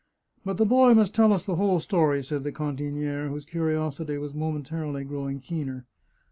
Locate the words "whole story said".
1.57-2.41